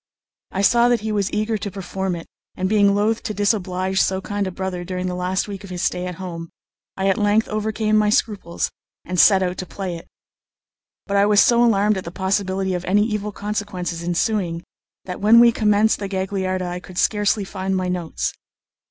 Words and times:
I 0.49 0.63
saw 0.63 0.89
that 0.89 1.01
he 1.01 1.11
was 1.11 1.31
eager 1.31 1.59
to 1.59 1.69
perform 1.69 2.15
it, 2.15 2.25
and 2.55 2.67
being 2.67 2.95
loath 2.95 3.21
to 3.21 3.35
disoblige 3.35 4.01
so 4.01 4.19
kind 4.19 4.47
a 4.47 4.51
brother 4.51 4.83
during 4.83 5.05
the 5.05 5.13
last 5.13 5.47
week 5.47 5.63
of 5.63 5.69
his 5.69 5.83
stay 5.83 6.07
at 6.07 6.15
home, 6.15 6.49
I 6.97 7.07
at 7.07 7.19
length 7.19 7.47
overcame 7.49 7.97
my 7.97 8.09
scruples 8.09 8.71
and 9.05 9.19
set 9.19 9.43
out 9.43 9.59
to 9.59 9.65
play 9.67 9.95
it. 9.97 10.07
But 11.05 11.17
I 11.17 11.27
was 11.27 11.39
so 11.39 11.63
alarmed 11.63 11.97
at 11.97 12.03
the 12.03 12.09
possibility 12.09 12.73
of 12.73 12.83
any 12.85 13.05
evil 13.05 13.31
consequences 13.31 14.01
ensuing, 14.01 14.63
that 15.05 15.21
when 15.21 15.39
we 15.39 15.51
commenced 15.51 15.99
the 15.99 16.07
Gagliarda 16.09 16.65
I 16.65 16.79
could 16.79 16.97
scarcely 16.97 17.43
find 17.43 17.75
my 17.77 17.87
notes. 17.87 18.33